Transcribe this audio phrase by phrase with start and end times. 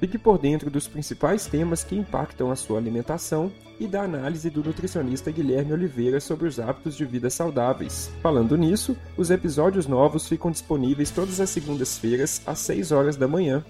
[0.00, 4.64] Fique por dentro dos principais temas que impactam a sua alimentação e da análise do
[4.64, 8.10] nutricionista Guilherme Oliveira sobre os hábitos de vida saudáveis.
[8.22, 13.62] Falando nisso, os episódios novos ficam disponíveis todas as segundas-feiras às 6 horas da manhã.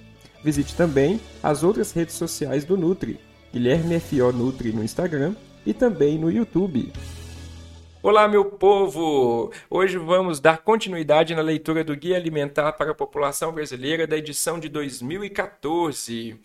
[0.45, 3.18] Visite também as outras redes sociais do Nutri,
[3.52, 4.30] Guilherme F.O.
[4.30, 5.34] Nutri no Instagram
[5.66, 6.92] e também no YouTube.
[8.03, 9.53] Olá, meu povo!
[9.69, 14.59] Hoje vamos dar continuidade na leitura do Guia Alimentar para a População Brasileira da edição
[14.59, 16.41] de 2014.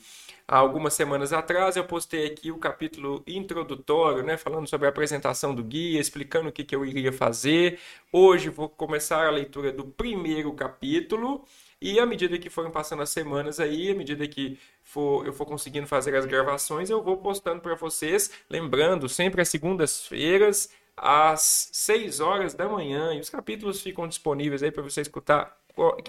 [0.46, 5.56] Há algumas semanas atrás eu postei aqui o capítulo introdutório, né, falando sobre a apresentação
[5.56, 7.80] do guia, explicando o que, que eu iria fazer.
[8.12, 11.46] Hoje vou começar a leitura do primeiro capítulo
[11.82, 15.46] e à medida que forem passando as semanas aí, à medida que for, eu for
[15.46, 18.30] conseguindo fazer as gravações, eu vou postando para vocês.
[18.50, 23.14] Lembrando, sempre às segundas-feiras, às 6 horas da manhã.
[23.14, 25.58] E os capítulos ficam disponíveis aí para você escutar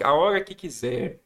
[0.03, 1.19] a hora que quiser.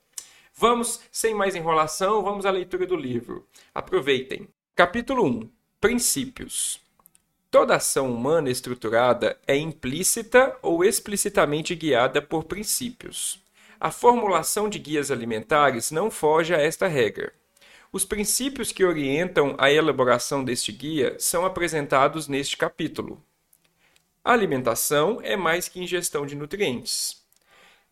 [0.53, 3.47] Vamos, sem mais enrolação, vamos à leitura do livro.
[3.73, 4.47] Aproveitem.
[4.75, 6.81] Capítulo 1 Princípios.
[7.49, 13.43] Toda ação humana estruturada é implícita ou explicitamente guiada por princípios.
[13.79, 17.33] A formulação de guias alimentares não foge a esta regra.
[17.91, 23.21] Os princípios que orientam a elaboração deste guia são apresentados neste capítulo.
[24.23, 27.23] Alimentação é mais que ingestão de nutrientes.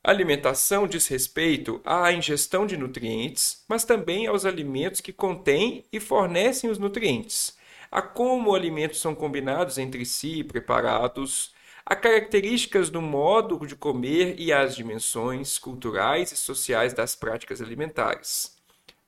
[0.03, 6.69] Alimentação diz respeito à ingestão de nutrientes, mas também aos alimentos que contêm e fornecem
[6.69, 7.57] os nutrientes,
[7.91, 11.51] a como alimentos são combinados entre si e preparados,
[11.83, 18.55] a características do modo de comer e as dimensões culturais e sociais das práticas alimentares.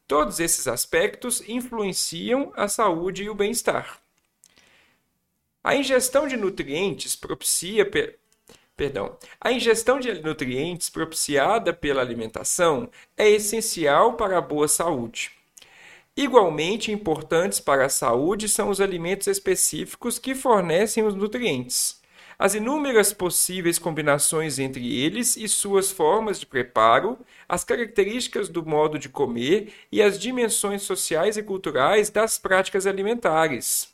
[0.07, 4.00] Todos esses aspectos influenciam a saúde e o bem-estar.
[5.63, 7.87] A ingestão de nutrientes propicia
[8.75, 9.15] Perdão.
[9.39, 15.31] A ingestão de nutrientes propiciada pela alimentação é essencial para a boa saúde.
[16.17, 22.01] Igualmente importantes para a saúde são os alimentos específicos que fornecem os nutrientes.
[22.39, 28.97] As inúmeras possíveis combinações entre eles e suas formas de preparo, as características do modo
[28.97, 33.90] de comer e as dimensões sociais e culturais das práticas alimentares.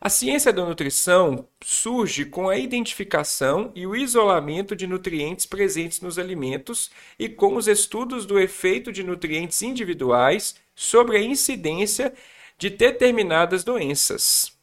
[0.00, 6.20] A ciência da nutrição surge com a identificação e o isolamento de nutrientes presentes nos
[6.20, 6.88] alimentos
[7.18, 12.14] e com os estudos do efeito de nutrientes individuais sobre a incidência
[12.56, 14.56] de determinadas doenças.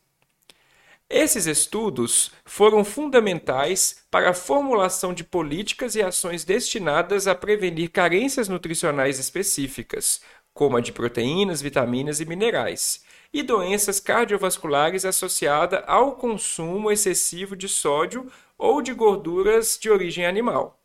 [1.10, 8.48] Esses estudos foram fundamentais para a formulação de políticas e ações destinadas a prevenir carências
[8.48, 10.22] nutricionais específicas,
[10.54, 13.04] como a de proteínas, vitaminas e minerais,
[13.36, 20.80] e doenças cardiovasculares associadas ao consumo excessivo de sódio ou de gorduras de origem animal.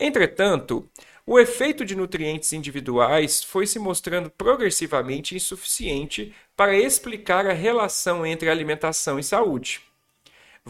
[0.00, 0.88] Entretanto,
[1.26, 8.48] o efeito de nutrientes individuais foi se mostrando progressivamente insuficiente para explicar a relação entre
[8.48, 9.82] alimentação e saúde.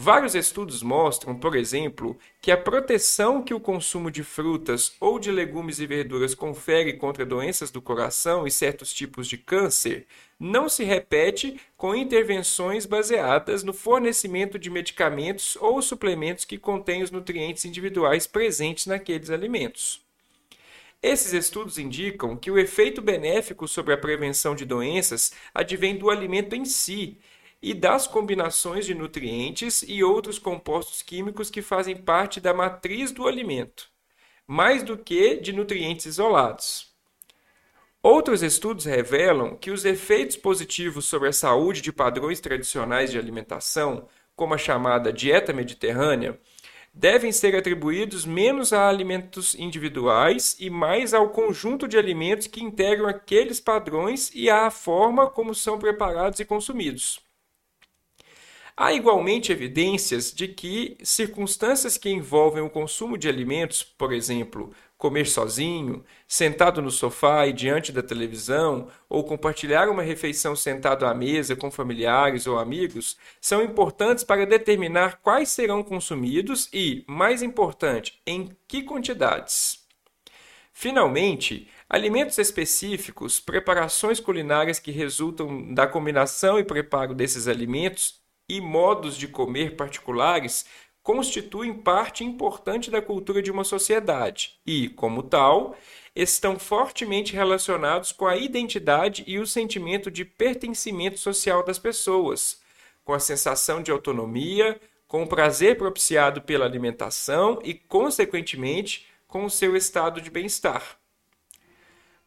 [0.01, 5.29] Vários estudos mostram, por exemplo, que a proteção que o consumo de frutas ou de
[5.29, 10.07] legumes e verduras confere contra doenças do coração e certos tipos de câncer
[10.39, 17.11] não se repete com intervenções baseadas no fornecimento de medicamentos ou suplementos que contêm os
[17.11, 20.01] nutrientes individuais presentes naqueles alimentos.
[21.03, 26.55] Esses estudos indicam que o efeito benéfico sobre a prevenção de doenças advém do alimento
[26.55, 27.17] em si
[27.61, 33.27] e das combinações de nutrientes e outros compostos químicos que fazem parte da matriz do
[33.27, 33.89] alimento,
[34.47, 36.89] mais do que de nutrientes isolados.
[38.01, 44.07] Outros estudos revelam que os efeitos positivos sobre a saúde de padrões tradicionais de alimentação,
[44.37, 46.39] como a chamada dieta mediterrânea,
[46.93, 53.07] devem ser atribuídos menos a alimentos individuais e mais ao conjunto de alimentos que integram
[53.07, 57.28] aqueles padrões e à forma como são preparados e consumidos.
[58.81, 65.27] Há igualmente evidências de que circunstâncias que envolvem o consumo de alimentos, por exemplo, comer
[65.27, 71.57] sozinho, sentado no sofá e diante da televisão, ou compartilhar uma refeição sentado à mesa
[71.57, 78.49] com familiares ou amigos, são importantes para determinar quais serão consumidos e, mais importante, em
[78.65, 79.85] que quantidades.
[80.71, 88.19] Finalmente, alimentos específicos, preparações culinárias que resultam da combinação e preparo desses alimentos
[88.49, 90.65] e modos de comer particulares
[91.03, 95.75] constituem parte importante da cultura de uma sociedade e, como tal,
[96.15, 102.61] estão fortemente relacionados com a identidade e o sentimento de pertencimento social das pessoas,
[103.03, 109.49] com a sensação de autonomia, com o prazer propiciado pela alimentação e, consequentemente, com o
[109.49, 110.99] seu estado de bem-estar.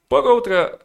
[0.09, 0.79] Por outra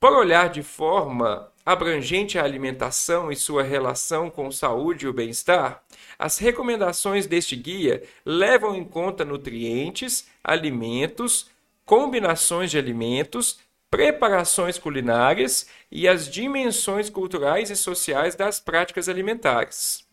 [0.00, 5.84] Por olhar de forma abrangente a alimentação e sua relação com saúde e o bem-estar,
[6.18, 11.50] as recomendações deste guia levam em conta nutrientes, alimentos,
[11.84, 13.58] combinações de alimentos,
[13.90, 20.08] preparações culinárias e as dimensões culturais e sociais das práticas alimentares.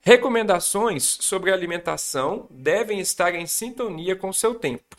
[0.00, 4.96] Recomendações sobre alimentação devem estar em sintonia com seu tempo.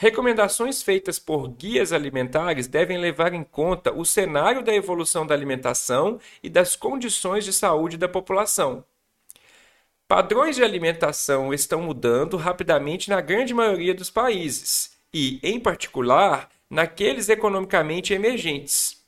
[0.00, 6.18] Recomendações feitas por guias alimentares devem levar em conta o cenário da evolução da alimentação
[6.42, 8.82] e das condições de saúde da população.
[10.08, 17.28] Padrões de alimentação estão mudando rapidamente na grande maioria dos países e, em particular, naqueles
[17.28, 19.04] economicamente emergentes.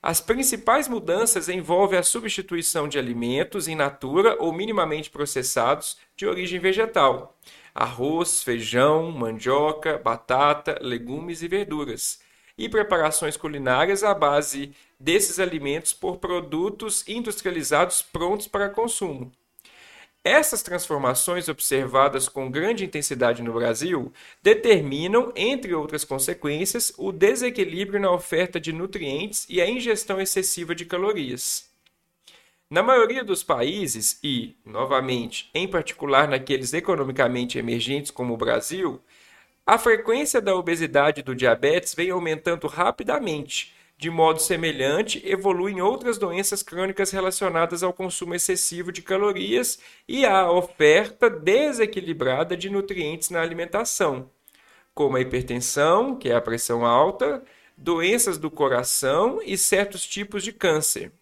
[0.00, 6.60] As principais mudanças envolvem a substituição de alimentos in natura ou minimamente processados de origem
[6.60, 7.36] vegetal,
[7.74, 12.20] arroz, feijão, mandioca, batata, legumes e verduras,
[12.56, 19.32] e preparações culinárias à base desses alimentos por produtos industrializados prontos para consumo.
[20.22, 24.10] Essas transformações observadas com grande intensidade no Brasil
[24.42, 30.86] determinam, entre outras consequências, o desequilíbrio na oferta de nutrientes e a ingestão excessiva de
[30.86, 31.73] calorias.
[32.74, 39.00] Na maioria dos países, e, novamente, em particular naqueles economicamente emergentes como o Brasil,
[39.64, 46.18] a frequência da obesidade e do diabetes vem aumentando rapidamente, de modo semelhante, evoluem outras
[46.18, 49.78] doenças crônicas relacionadas ao consumo excessivo de calorias
[50.08, 54.28] e à oferta desequilibrada de nutrientes na alimentação,
[54.92, 57.40] como a hipertensão, que é a pressão alta,
[57.76, 61.12] doenças do coração e certos tipos de câncer.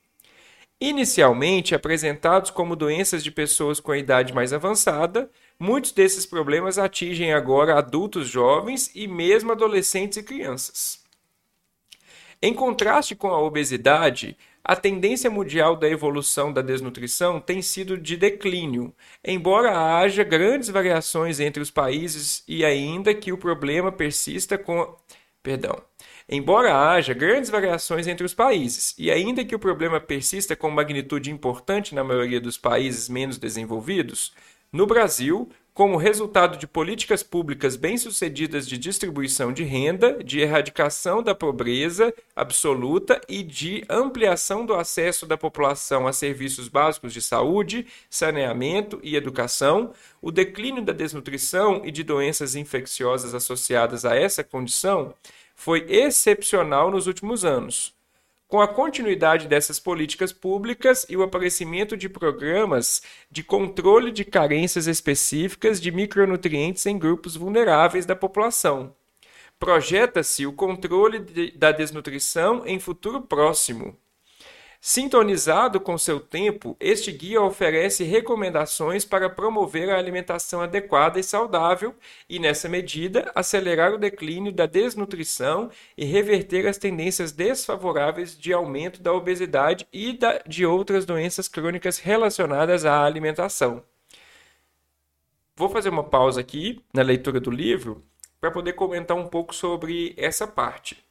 [0.84, 7.32] Inicialmente apresentados como doenças de pessoas com a idade mais avançada, muitos desses problemas atingem
[7.32, 11.00] agora adultos jovens e mesmo adolescentes e crianças.
[12.42, 18.16] Em contraste com a obesidade, a tendência mundial da evolução da desnutrição tem sido de
[18.16, 18.92] declínio,
[19.24, 24.96] embora haja grandes variações entre os países e ainda que o problema persista com.
[25.44, 25.80] Perdão.
[26.28, 31.30] Embora haja grandes variações entre os países, e ainda que o problema persista com magnitude
[31.30, 34.32] importante na maioria dos países menos desenvolvidos,
[34.72, 41.34] no Brasil, como resultado de políticas públicas bem-sucedidas de distribuição de renda, de erradicação da
[41.34, 49.00] pobreza absoluta e de ampliação do acesso da população a serviços básicos de saúde, saneamento
[49.02, 55.14] e educação, o declínio da desnutrição e de doenças infecciosas associadas a essa condição
[55.62, 57.94] foi excepcional nos últimos anos
[58.52, 63.00] com a continuidade dessas políticas públicas e o aparecimento de programas
[63.30, 68.94] de controle de carências específicas de micronutrientes em grupos vulneráveis da população.
[69.58, 73.96] Projeta-se o controle de, da desnutrição em futuro próximo.
[74.84, 81.94] Sintonizado com seu tempo, este guia oferece recomendações para promover a alimentação adequada e saudável
[82.28, 89.00] e, nessa medida, acelerar o declínio da desnutrição e reverter as tendências desfavoráveis de aumento
[89.00, 93.84] da obesidade e da, de outras doenças crônicas relacionadas à alimentação.
[95.54, 98.02] Vou fazer uma pausa aqui na leitura do livro
[98.40, 101.04] para poder comentar um pouco sobre essa parte.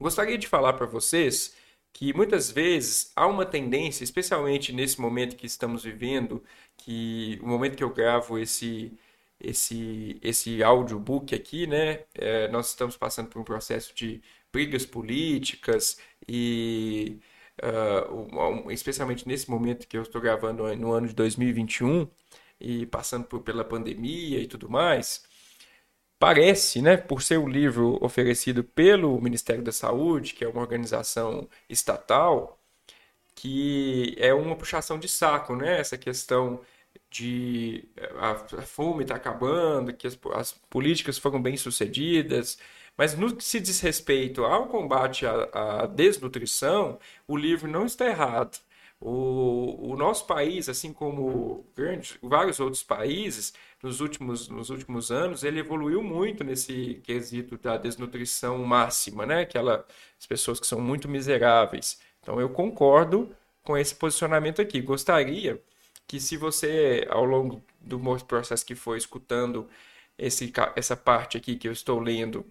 [0.00, 1.61] Gostaria de falar para vocês
[1.92, 6.42] que muitas vezes há uma tendência, especialmente nesse momento que estamos vivendo,
[6.76, 8.92] que o momento que eu gravo esse
[9.40, 14.22] esse esse audiobook aqui, né, é, nós estamos passando por um processo de
[14.52, 17.20] brigas políticas e
[17.62, 22.08] uh, especialmente nesse momento que eu estou gravando no ano de 2021
[22.60, 25.24] e passando por, pela pandemia e tudo mais,
[26.22, 31.48] parece, né, por ser um livro oferecido pelo Ministério da Saúde, que é uma organização
[31.68, 32.60] estatal,
[33.34, 35.80] que é uma puxação de saco, né?
[35.80, 36.60] Essa questão
[37.10, 37.88] de
[38.20, 42.56] a, a fome está acabando, que as, as, políticas foram bem sucedidas,
[42.96, 48.06] mas no que se diz respeito ao combate à, à desnutrição, o livro não está
[48.06, 48.60] errado.
[49.04, 55.42] O, o nosso país, assim como grandes, vários outros países, nos últimos, nos últimos anos,
[55.42, 59.40] ele evoluiu muito nesse quesito da desnutrição máxima, né?
[59.40, 59.84] Aquelas
[60.28, 62.00] pessoas que são muito miseráveis.
[62.20, 64.80] Então, eu concordo com esse posicionamento aqui.
[64.80, 65.60] Gostaria
[66.06, 69.68] que, se você, ao longo do processo que foi escutando
[70.16, 72.46] esse, essa parte aqui que eu estou lendo,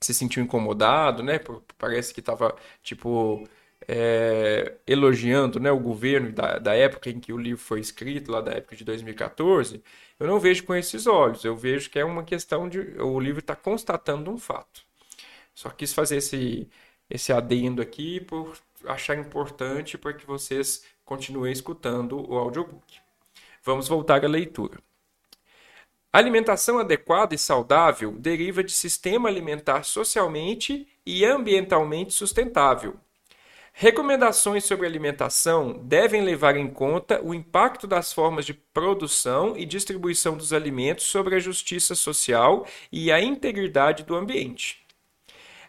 [0.00, 1.40] se sentiu incomodado, né?
[1.78, 3.46] Parece que estava, tipo,
[3.88, 8.40] é, elogiando né, o governo da, da época em que o livro foi escrito, lá
[8.40, 9.82] da época de 2014,
[10.18, 11.44] eu não vejo com esses olhos.
[11.44, 12.78] Eu vejo que é uma questão de.
[13.00, 14.82] O livro está constatando um fato.
[15.54, 16.68] Só quis fazer esse,
[17.08, 18.56] esse adendo aqui por
[18.86, 22.98] achar importante para que vocês continuem escutando o audiobook.
[23.62, 24.78] Vamos voltar à leitura.
[26.12, 32.96] A alimentação adequada e saudável deriva de sistema alimentar socialmente e ambientalmente sustentável.
[33.82, 40.36] Recomendações sobre alimentação devem levar em conta o impacto das formas de produção e distribuição
[40.36, 44.86] dos alimentos sobre a justiça social e a integridade do ambiente.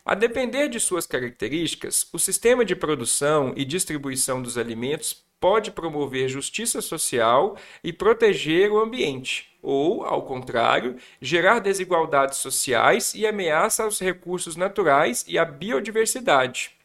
[0.03, 6.27] A depender de suas características, o sistema de produção e distribuição dos alimentos pode promover
[6.27, 14.01] justiça social e proteger o ambiente, ou, ao contrário, gerar desigualdades sociais e ameaça aos
[14.01, 16.80] recursos naturais e à biodiversidade.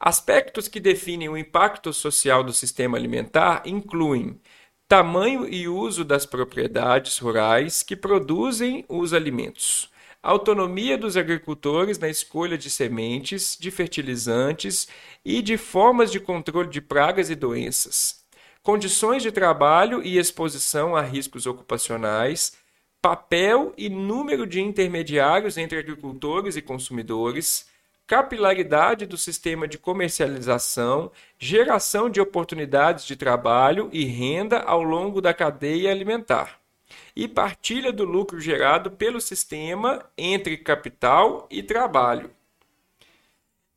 [0.00, 4.40] Aspectos que definem o impacto social do sistema alimentar incluem
[4.86, 9.90] tamanho e uso das propriedades rurais que produzem os alimentos
[10.22, 14.88] autonomia dos agricultores na escolha de sementes, de fertilizantes
[15.24, 18.24] e de formas de controle de pragas e doenças,
[18.62, 22.56] condições de trabalho e exposição a riscos ocupacionais,
[23.00, 27.66] papel e número de intermediários entre agricultores e consumidores,
[28.08, 35.34] capilaridade do sistema de comercialização, geração de oportunidades de trabalho e renda ao longo da
[35.34, 36.58] cadeia alimentar
[37.14, 42.30] e partilha do lucro gerado pelo sistema entre capital e trabalho.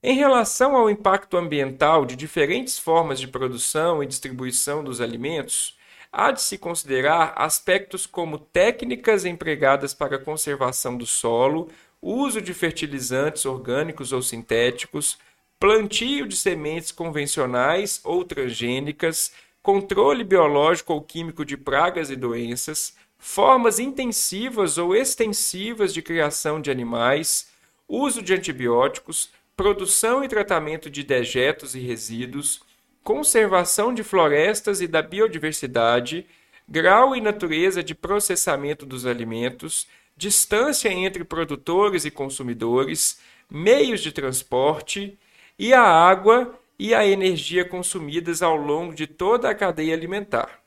[0.01, 5.77] Em relação ao impacto ambiental de diferentes formas de produção e distribuição dos alimentos,
[6.09, 11.69] há de se considerar aspectos como técnicas empregadas para a conservação do solo,
[12.01, 15.17] uso de fertilizantes orgânicos ou sintéticos,
[15.59, 19.31] plantio de sementes convencionais ou transgênicas,
[19.61, 26.71] controle biológico ou químico de pragas e doenças, formas intensivas ou extensivas de criação de
[26.71, 27.51] animais,
[27.87, 32.61] uso de antibióticos, produção e tratamento de dejetos e resíduos,
[33.03, 36.25] conservação de florestas e da biodiversidade,
[36.67, 39.87] grau e natureza de processamento dos alimentos,
[40.21, 45.17] distância entre produtores e consumidores, meios de transporte
[45.57, 50.61] e a água e a energia consumidas ao longo de toda a cadeia alimentar.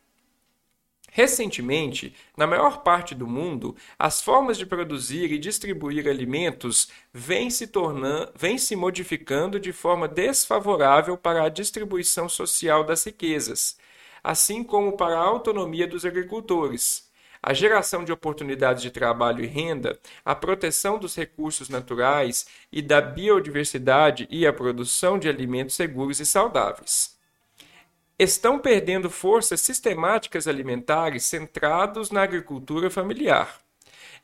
[1.08, 7.68] Recentemente, na maior parte do mundo, as formas de produzir e distribuir alimentos vêm se,
[7.68, 13.78] tornando, vêm se modificando de forma desfavorável para a distribuição social das riquezas,
[14.20, 17.03] assim como para a autonomia dos agricultores,
[17.46, 23.02] a geração de oportunidades de trabalho e renda, a proteção dos recursos naturais e da
[23.02, 27.18] biodiversidade e a produção de alimentos seguros e saudáveis.
[28.18, 33.60] Estão perdendo forças sistemáticas alimentares centrados na agricultura familiar,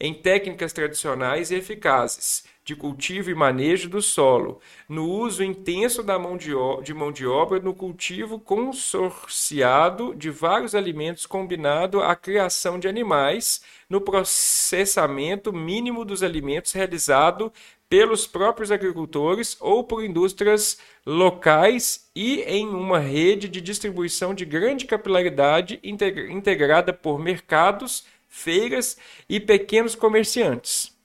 [0.00, 6.18] em técnicas tradicionais e eficazes de cultivo e manejo do solo, no uso intenso da
[6.18, 6.52] mão de,
[6.82, 13.62] de mão de obra no cultivo consorciado de vários alimentos combinado à criação de animais,
[13.88, 17.52] no processamento mínimo dos alimentos realizado
[17.88, 24.84] pelos próprios agricultores ou por indústrias locais e em uma rede de distribuição de grande
[24.84, 28.96] capilaridade integrada por mercados, feiras
[29.28, 30.98] e pequenos comerciantes.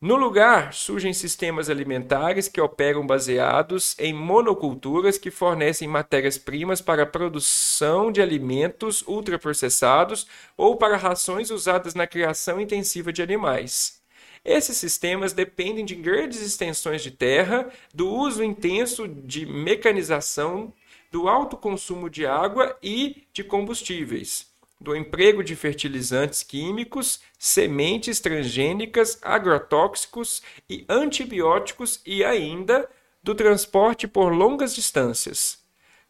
[0.00, 7.06] No lugar, surgem sistemas alimentares que operam baseados em monoculturas que fornecem matérias-primas para a
[7.06, 14.00] produção de alimentos ultraprocessados ou para rações usadas na criação intensiva de animais.
[14.44, 20.72] Esses sistemas dependem de grandes extensões de terra, do uso intenso de mecanização,
[21.10, 24.46] do alto consumo de água e de combustíveis,
[24.80, 32.88] do emprego de fertilizantes químicos, sementes transgênicas, agrotóxicos e antibióticos e ainda
[33.22, 35.64] do transporte por longas distâncias.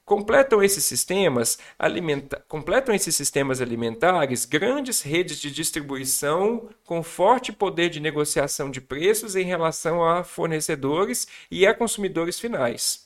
[0.04, 2.44] Completam esses sistemas, alimenta...
[2.46, 9.34] completam esses sistemas alimentares grandes redes de distribuição com forte poder de negociação de preços
[9.34, 13.05] em relação a fornecedores e a consumidores finais.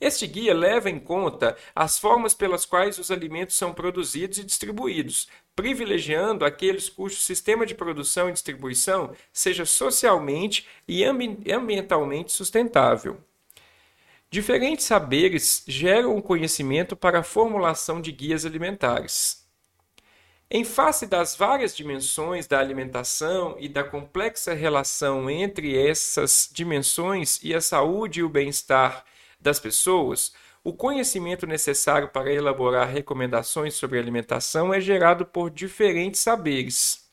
[0.00, 5.28] Este guia leva em conta as formas pelas quais os alimentos são produzidos e distribuídos,
[5.54, 13.18] privilegiando aqueles cujo sistema de produção e distribuição seja socialmente e ambientalmente sustentável.
[14.30, 19.44] Diferentes saberes geram o conhecimento para a formulação de guias alimentares.
[20.50, 27.54] Em face das várias dimensões da alimentação e da complexa relação entre essas dimensões e
[27.54, 29.04] a saúde e o bem-estar
[29.44, 30.32] das pessoas,
[30.64, 37.04] o conhecimento necessário para elaborar recomendações sobre alimentação é gerado por diferentes saberes.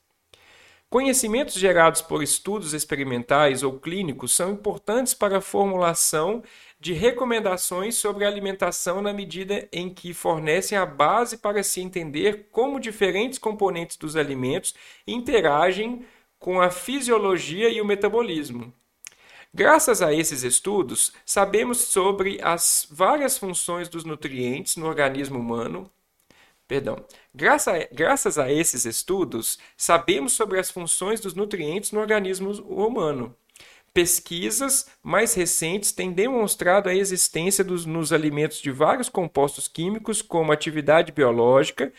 [0.90, 6.42] Conhecimentos gerados por estudos experimentais ou clínicos são importantes para a formulação
[6.80, 12.80] de recomendações sobre alimentação na medida em que fornecem a base para se entender como
[12.80, 14.74] diferentes componentes dos alimentos
[15.06, 16.06] interagem
[16.40, 18.74] com a fisiologia e o metabolismo.
[19.54, 25.92] Graças a esses estudos, sabemos sobre as várias funções dos nutrientes no organismo humano.
[26.70, 27.04] Perdão.
[27.36, 33.36] Graças a, graças a esses estudos, sabemos sobre as funções dos nutrientes no organismo humano.
[33.94, 40.54] Pesquisas mais recentes têm demonstrado a existência dos, nos alimentos de vários compostos químicos como
[40.54, 41.92] atividade biológica,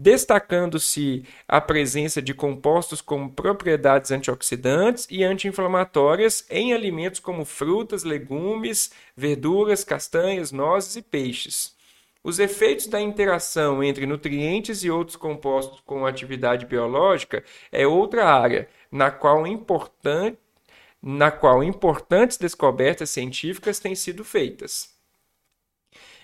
[0.00, 8.92] destacando-se a presença de compostos com propriedades antioxidantes e anti-inflamatórias em alimentos como frutas, legumes,
[9.14, 11.76] verduras, castanhas, nozes e peixes.
[12.24, 18.70] Os efeitos da interação entre nutrientes e outros compostos com atividade biológica é outra área
[18.90, 20.38] na qual importante
[21.02, 24.99] na qual importantes descobertas científicas têm sido feitas.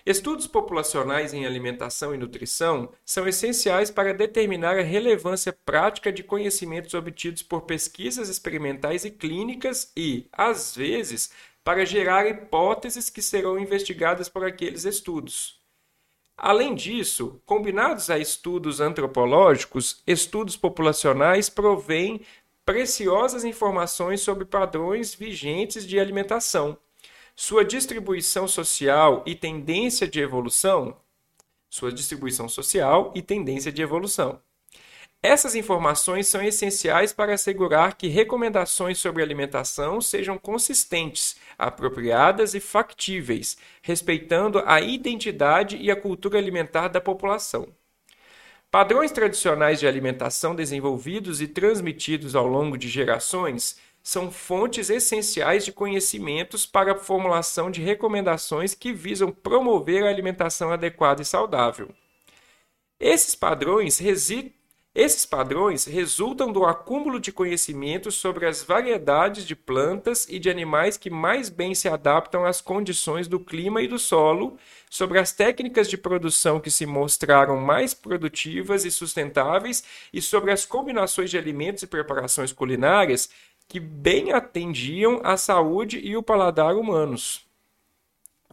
[0.06, 6.94] Estudos populacionais em alimentação e nutrição são essenciais para determinar a relevância prática de conhecimentos
[6.94, 11.32] obtidos por pesquisas experimentais e clínicas e, às vezes,
[11.64, 15.60] para gerar hipóteses que serão investigadas por aqueles estudos.
[16.36, 22.20] Além disso, combinados a estudos antropológicos, estudos populacionais provêm
[22.64, 26.78] preciosas informações sobre padrões vigentes de alimentação,
[27.36, 30.96] sua distribuição social e tendência de evolução,
[31.68, 34.40] sua distribuição social e tendência de evolução.
[35.22, 43.58] Essas informações são essenciais para assegurar que recomendações sobre alimentação sejam consistentes, apropriadas e factíveis,
[43.82, 47.68] respeitando a identidade e a cultura alimentar da população.
[48.70, 55.72] Padrões tradicionais de alimentação desenvolvidos e transmitidos ao longo de gerações são fontes essenciais de
[55.72, 61.88] conhecimentos para a formulação de recomendações que visam promover a alimentação adequada e saudável.
[63.00, 64.00] Esses padrões
[64.94, 70.96] esses padrões resultam do acúmulo de conhecimentos sobre as variedades de plantas e de animais
[70.96, 74.56] que mais bem se adaptam às condições do clima e do solo,
[74.88, 80.64] sobre as técnicas de produção que se mostraram mais produtivas e sustentáveis e sobre as
[80.64, 83.28] combinações de alimentos e preparações culinárias
[83.68, 87.46] que bem atendiam à saúde e o paladar humanos.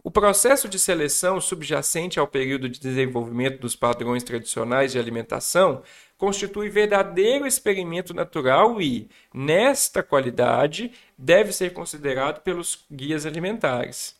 [0.02, 5.82] O processo de seleção subjacente ao período de desenvolvimento dos padrões tradicionais de alimentação
[6.18, 14.14] constitui verdadeiro experimento natural e, nesta qualidade, deve ser considerado pelos guias alimentares.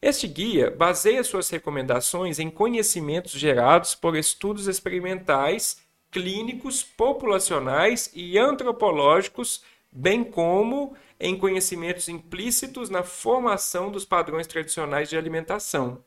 [0.00, 9.62] Este guia baseia suas recomendações em conhecimentos gerados por estudos experimentais, clínicos, populacionais e antropológicos,
[9.90, 16.02] bem como em conhecimentos implícitos na formação dos padrões tradicionais de alimentação.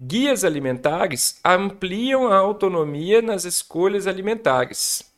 [0.00, 5.10] Guias alimentares ampliam a autonomia nas escolhas alimentares.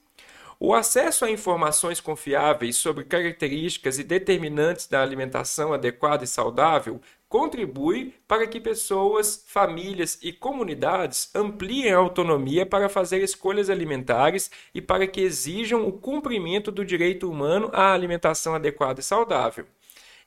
[0.61, 8.15] O acesso a informações confiáveis sobre características e determinantes da alimentação adequada e saudável contribui
[8.27, 15.07] para que pessoas, famílias e comunidades ampliem a autonomia para fazer escolhas alimentares e para
[15.07, 19.67] que exijam o cumprimento do direito humano à alimentação adequada e saudável.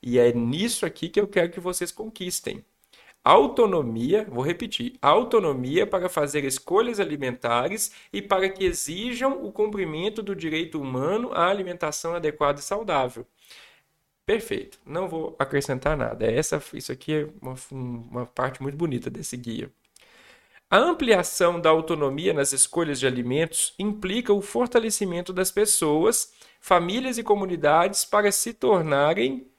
[0.01, 2.63] E é nisso aqui que eu quero que vocês conquistem
[3.23, 10.35] autonomia, vou repetir, autonomia para fazer escolhas alimentares e para que exijam o cumprimento do
[10.35, 13.25] direito humano à alimentação adequada e saudável.
[14.31, 16.25] Perfeito, não vou acrescentar nada.
[16.25, 19.69] Essa, isso aqui é uma, uma parte muito bonita desse guia.
[20.69, 27.23] A ampliação da autonomia nas escolhas de alimentos implica o fortalecimento das pessoas, famílias e
[27.23, 29.51] comunidades para se tornarem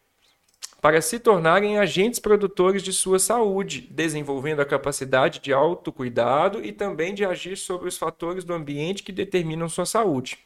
[0.81, 7.13] para se tornarem agentes produtores de sua saúde, desenvolvendo a capacidade de autocuidado e também
[7.13, 10.39] de agir sobre os fatores do ambiente que determinam sua saúde.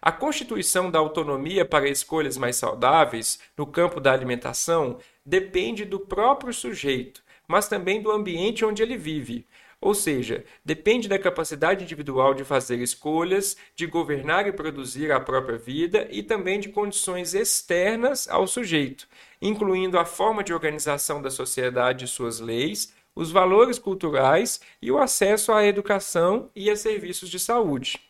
[0.00, 6.52] A constituição da autonomia para escolhas mais saudáveis no campo da alimentação depende do próprio
[6.52, 9.46] sujeito, mas também do ambiente onde ele vive,
[9.80, 15.56] ou seja, depende da capacidade individual de fazer escolhas, de governar e produzir a própria
[15.56, 19.08] vida e também de condições externas ao sujeito,
[19.40, 24.98] incluindo a forma de organização da sociedade e suas leis, os valores culturais e o
[24.98, 28.07] acesso à educação e a serviços de saúde.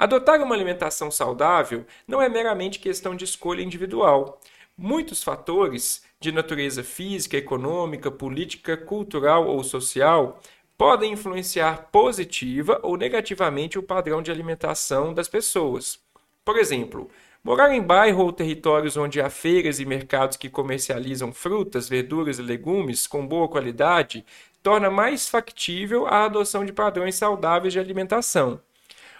[0.00, 4.40] Adotar uma alimentação saudável não é meramente questão de escolha individual.
[4.76, 10.38] Muitos fatores, de natureza física, econômica, política, cultural ou social,
[10.76, 15.98] podem influenciar positiva ou negativamente o padrão de alimentação das pessoas.
[16.44, 17.10] Por exemplo,
[17.42, 22.42] morar em bairro ou territórios onde há feiras e mercados que comercializam frutas, verduras e
[22.42, 24.24] legumes com boa qualidade
[24.62, 28.60] torna mais factível a adoção de padrões saudáveis de alimentação.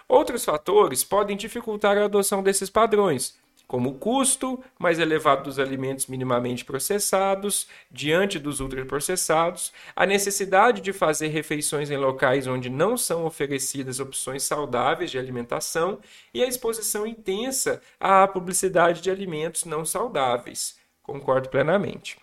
[0.09, 6.07] Outros fatores podem dificultar a adoção desses padrões, como o custo mais elevado dos alimentos
[6.07, 13.23] minimamente processados diante dos ultraprocessados, a necessidade de fazer refeições em locais onde não são
[13.23, 15.99] oferecidas opções saudáveis de alimentação
[16.33, 20.79] e a exposição intensa à publicidade de alimentos não saudáveis.
[21.03, 22.17] Concordo plenamente.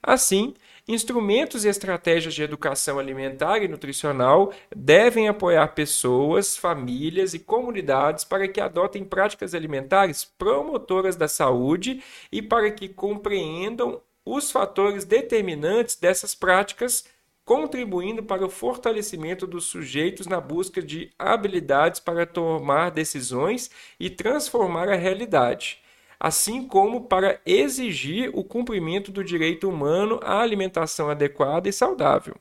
[0.00, 0.54] Assim,
[0.86, 8.46] Instrumentos e estratégias de educação alimentar e nutricional devem apoiar pessoas, famílias e comunidades para
[8.46, 16.34] que adotem práticas alimentares promotoras da saúde e para que compreendam os fatores determinantes dessas
[16.34, 17.06] práticas,
[17.46, 24.90] contribuindo para o fortalecimento dos sujeitos na busca de habilidades para tomar decisões e transformar
[24.90, 25.82] a realidade
[26.24, 32.34] assim como para exigir o cumprimento do direito humano à alimentação adequada e saudável.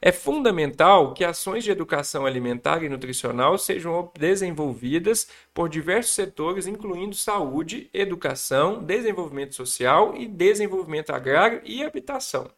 [0.00, 7.14] É fundamental que ações de educação alimentar e nutricional sejam desenvolvidas por diversos setores, incluindo
[7.14, 12.50] saúde, educação, desenvolvimento social e desenvolvimento agrário e habitação.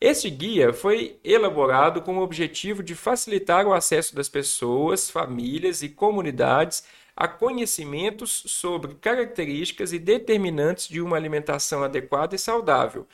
[0.00, 5.88] Este guia foi elaborado com o objetivo de facilitar o acesso das pessoas, famílias e
[5.88, 6.84] comunidades
[7.16, 13.06] a conhecimentos sobre características e determinantes de uma alimentação adequada e saudável,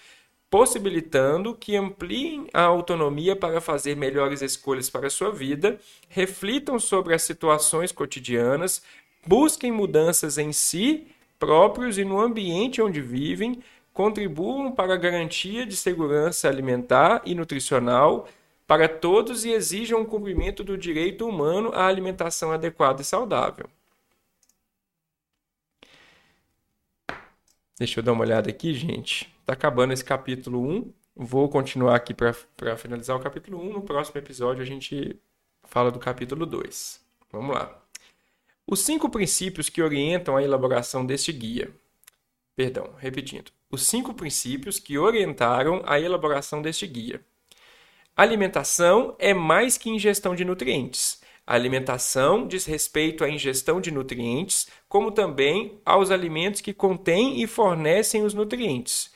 [0.51, 5.79] possibilitando que ampliem a autonomia para fazer melhores escolhas para a sua vida,
[6.09, 8.83] reflitam sobre as situações cotidianas,
[9.27, 15.77] busquem mudanças em si próprios e no ambiente onde vivem, contribuam para a garantia de
[15.77, 18.29] segurança alimentar e nutricional
[18.67, 23.69] para todos e exijam o cumprimento do direito humano à alimentação adequada e saudável.
[27.79, 29.31] Deixa eu dar uma olhada aqui, gente.
[29.45, 30.93] Tá acabando esse capítulo 1.
[31.15, 32.33] Vou continuar aqui para
[32.77, 33.73] finalizar o capítulo 1.
[33.73, 35.21] No próximo episódio a gente
[35.63, 37.01] fala do capítulo 2.
[37.31, 37.83] Vamos lá.
[38.67, 41.71] Os cinco princípios que orientam a elaboração deste guia.
[42.57, 43.53] Perdão, repetindo.
[43.71, 47.21] Os cinco princípios que orientaram a elaboração deste guia.
[48.17, 51.21] Alimentação é mais que ingestão de nutrientes.
[51.47, 57.47] A alimentação diz respeito à ingestão de nutrientes, como também aos alimentos que contêm e
[57.47, 59.15] fornecem os nutrientes.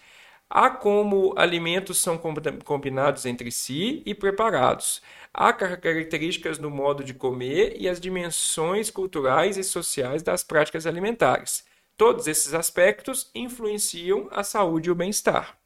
[0.49, 2.19] Há como alimentos são
[2.65, 5.03] combinados entre si e preparados.
[5.33, 11.65] Há características no modo de comer e as dimensões culturais e sociais das práticas alimentares.
[11.97, 15.57] Todos esses aspectos influenciam a saúde e o bem-estar.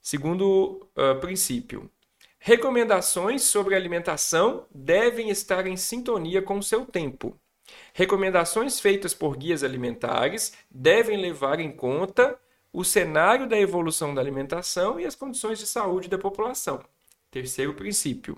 [0.00, 1.90] Segundo uh, princípio,
[2.46, 7.40] Recomendações sobre alimentação devem estar em sintonia com o seu tempo.
[7.94, 12.38] Recomendações feitas por guias alimentares devem levar em conta
[12.70, 16.84] o cenário da evolução da alimentação e as condições de saúde da população.
[17.30, 18.36] Terceiro princípio: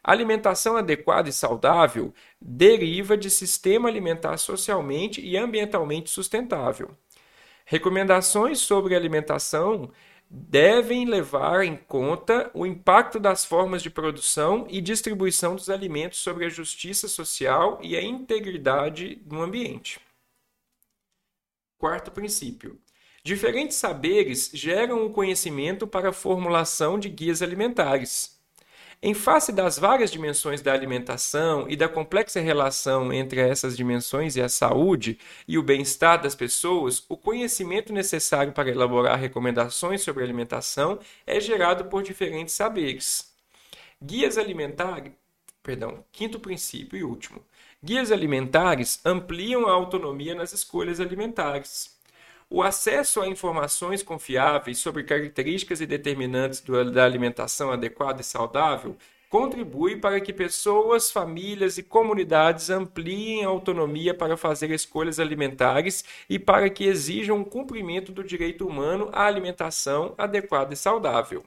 [0.00, 6.96] alimentação adequada e saudável deriva de sistema alimentar socialmente e ambientalmente sustentável.
[7.64, 9.90] Recomendações sobre alimentação
[10.32, 16.44] devem levar em conta o impacto das formas de produção e distribuição dos alimentos sobre
[16.44, 20.00] a justiça social e a integridade do ambiente.
[21.76, 22.80] Quarto princípio:
[23.24, 28.39] diferentes saberes geram o conhecimento para a formulação de guias alimentares.
[29.02, 34.42] Em face das várias dimensões da alimentação e da complexa relação entre essas dimensões e
[34.42, 40.98] a saúde e o bem-estar das pessoas, o conhecimento necessário para elaborar recomendações sobre alimentação
[41.26, 43.32] é gerado por diferentes saberes.
[44.02, 45.12] Guias alimentares,
[45.62, 47.42] perdão, quinto princípio e último.
[47.82, 51.98] Guias alimentares ampliam a autonomia nas escolhas alimentares.
[52.52, 56.60] O acesso a informações confiáveis sobre características e determinantes
[56.92, 58.96] da alimentação adequada e saudável
[59.28, 66.40] contribui para que pessoas, famílias e comunidades ampliem a autonomia para fazer escolhas alimentares e
[66.40, 71.44] para que exijam o cumprimento do direito humano à alimentação adequada e saudável.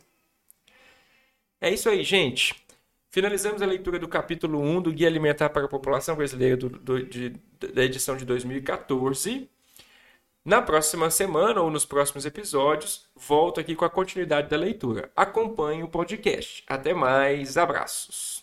[1.60, 2.56] É isso aí, gente.
[3.10, 7.06] Finalizamos a leitura do capítulo 1 do Guia Alimentar para a População Brasileira do, do,
[7.06, 7.36] de,
[7.74, 9.50] da edição de 2014.
[10.46, 15.10] Na próxima semana ou nos próximos episódios, volto aqui com a continuidade da leitura.
[15.16, 16.66] Acompanhe o podcast.
[16.68, 18.43] Até mais, abraços.